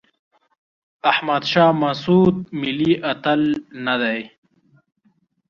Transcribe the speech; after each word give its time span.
احمد 1.11 1.43
شاه 1.51 1.71
مسعود 1.83 2.35
ملي 2.61 2.91
اتل 3.11 3.41
نه 3.85 3.95
دی. 4.01 4.19